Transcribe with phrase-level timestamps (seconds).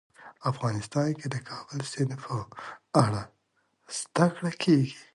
[0.51, 2.33] افغانستان کې د کابل سیند په
[3.03, 3.23] اړه
[3.99, 4.99] زده کړه کېږي.